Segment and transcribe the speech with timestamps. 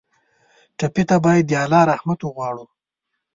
[0.77, 2.65] ټپي ته باید د الله رحمت وغواړو.